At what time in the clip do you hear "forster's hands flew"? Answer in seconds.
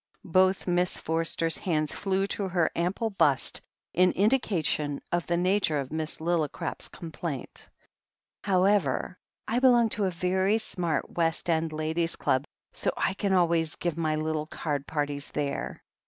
0.97-2.25